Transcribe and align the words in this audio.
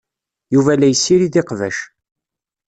Yuba 0.53 0.73
la 0.79 0.87
yessirid 0.89 1.35
iqbac. 1.41 1.77